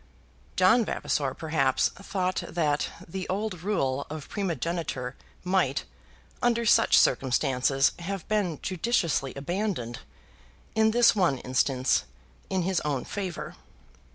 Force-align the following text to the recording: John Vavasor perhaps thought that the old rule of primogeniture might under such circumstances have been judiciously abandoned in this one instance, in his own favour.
John 0.55 0.83
Vavasor 0.83 1.35
perhaps 1.35 1.89
thought 1.89 2.43
that 2.47 2.89
the 3.07 3.29
old 3.29 3.61
rule 3.61 4.07
of 4.09 4.29
primogeniture 4.29 5.15
might 5.43 5.83
under 6.41 6.65
such 6.65 6.97
circumstances 6.97 7.91
have 7.99 8.27
been 8.27 8.57
judiciously 8.63 9.31
abandoned 9.35 9.99
in 10.73 10.89
this 10.89 11.15
one 11.15 11.37
instance, 11.37 12.05
in 12.49 12.63
his 12.63 12.79
own 12.79 13.05
favour. 13.05 13.55